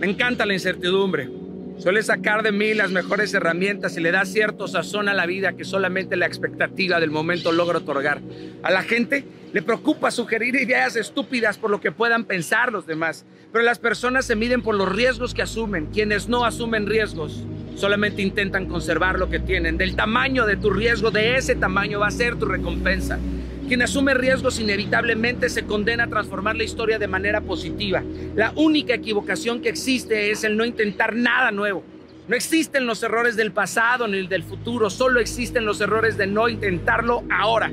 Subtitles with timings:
[0.00, 1.28] Me encanta la incertidumbre.
[1.78, 5.54] Suele sacar de mí las mejores herramientas y le da cierto sazón a la vida
[5.54, 8.20] que solamente la expectativa del momento logra otorgar.
[8.62, 13.24] A la gente le preocupa sugerir ideas estúpidas por lo que puedan pensar los demás,
[13.52, 15.86] pero las personas se miden por los riesgos que asumen.
[15.86, 17.44] Quienes no asumen riesgos
[17.76, 19.76] solamente intentan conservar lo que tienen.
[19.78, 23.18] Del tamaño de tu riesgo, de ese tamaño va a ser tu recompensa.
[23.68, 28.02] Quien asume riesgos inevitablemente se condena a transformar la historia de manera positiva.
[28.34, 31.84] La única equivocación que existe es el no intentar nada nuevo.
[32.26, 36.48] No existen los errores del pasado ni del futuro, solo existen los errores de no
[36.48, 37.70] intentarlo ahora.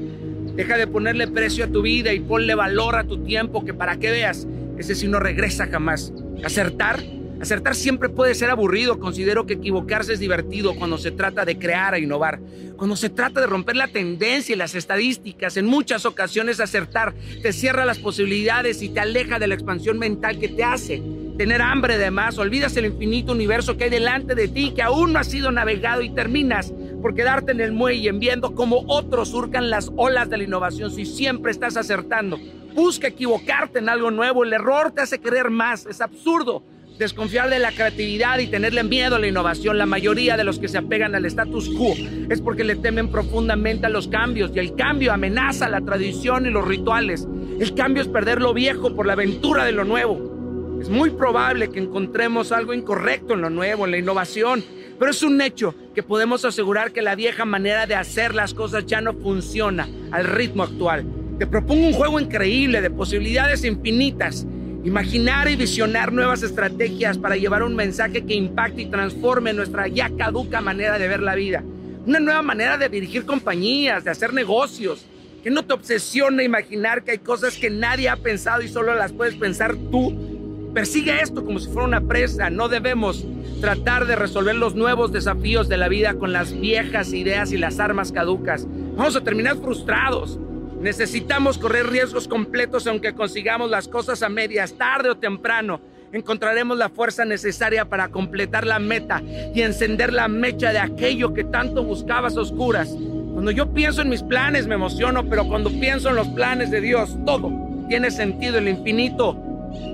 [0.56, 3.98] Deja de ponerle precio a tu vida y ponle valor a tu tiempo, que para
[3.98, 6.14] que veas, ese sí no regresa jamás.
[6.44, 7.00] Acertar
[7.42, 9.00] Acertar siempre puede ser aburrido.
[9.00, 12.40] Considero que equivocarse es divertido cuando se trata de crear e innovar.
[12.78, 17.54] Cuando se trata de romper la tendencia y las estadísticas, en muchas ocasiones acertar te
[17.54, 21.02] cierra las posibilidades y te aleja de la expansión mental que te hace
[21.38, 22.40] tener hambre de más.
[22.40, 26.02] Olvidas el infinito universo que hay delante de ti, que aún no ha sido navegado
[26.02, 30.44] y terminas por quedarte en el muelle viendo cómo otros surcan las olas de la
[30.44, 32.40] innovación si siempre estás acertando.
[32.74, 34.44] Busca equivocarte en algo nuevo.
[34.44, 35.86] El error te hace querer más.
[35.86, 36.64] Es absurdo
[36.98, 39.78] desconfiar de la creatividad y tenerle miedo a la innovación.
[39.78, 41.94] La mayoría de los que se apegan al status quo
[42.30, 46.50] es porque le temen profundamente a los cambios y el cambio amenaza la tradición y
[46.50, 47.28] los rituales.
[47.60, 50.78] El cambio es perder lo viejo por la aventura de lo nuevo.
[50.82, 54.64] Es muy probable que encontremos algo incorrecto en lo nuevo, en la innovación,
[55.00, 58.86] pero es un hecho que podemos asegurar que la vieja manera de hacer las cosas
[58.86, 61.06] ya no funciona al ritmo actual.
[61.40, 64.46] Te propongo un juego increíble de posibilidades infinitas
[64.84, 70.10] Imaginar y visionar nuevas estrategias para llevar un mensaje que impacte y transforme nuestra ya
[70.18, 71.64] caduca manera de ver la vida.
[72.06, 75.06] Una nueva manera de dirigir compañías, de hacer negocios.
[75.44, 79.12] Que no te obsesione imaginar que hay cosas que nadie ha pensado y solo las
[79.12, 80.72] puedes pensar tú.
[80.74, 82.50] Persigue esto como si fuera una presa.
[82.50, 83.26] No debemos
[83.60, 87.80] tratar de resolver los nuevos desafíos de la vida con las viejas ideas y las
[87.80, 88.68] armas caducas.
[88.96, 90.40] Vamos a terminar frustrados.
[90.82, 95.82] Necesitamos correr riesgos completos aunque consigamos las cosas a medias, tarde o temprano.
[96.14, 99.22] Encontraremos la fuerza necesaria para completar la meta
[99.54, 102.90] y encender la mecha de aquello que tanto buscabas oscuras.
[103.34, 106.80] Cuando yo pienso en mis planes me emociono, pero cuando pienso en los planes de
[106.80, 107.52] Dios, todo
[107.90, 108.58] tiene sentido.
[108.58, 109.38] El infinito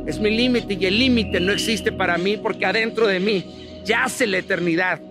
[0.06, 4.28] es mi límite y el límite no existe para mí porque adentro de mí yace
[4.28, 5.02] la eternidad.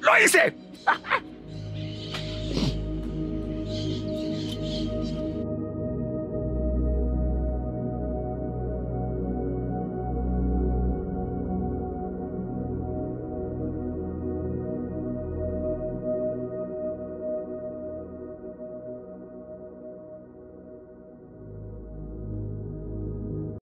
[0.00, 0.54] ¡Lo hice!